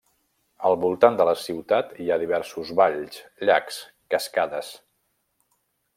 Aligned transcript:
Al 0.69 0.77
voltant 0.85 1.19
de 1.19 1.27
la 1.29 1.35
ciutat 1.41 1.93
hi 2.05 2.09
ha 2.09 2.17
diversos 2.23 2.73
valls, 2.81 3.21
llacs, 3.45 3.81
cascades. 4.15 4.75